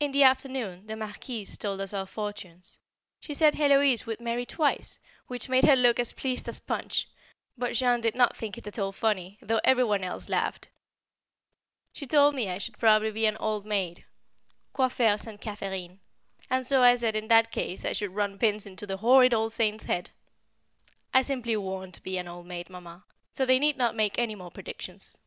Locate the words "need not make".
23.60-24.18